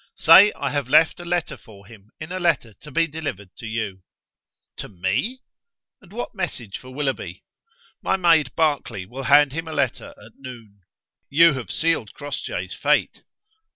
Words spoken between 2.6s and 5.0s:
to be delivered to you." "To